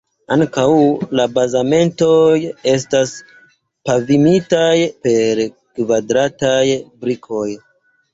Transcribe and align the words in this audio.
Ankau 0.35 0.77
la 1.17 1.25
bazamentoj 1.33 2.37
estas 2.71 3.11
pavimitaj 3.89 4.71
per 5.05 5.43
kvadrataj 5.77 6.63
brikoj. 7.05 7.47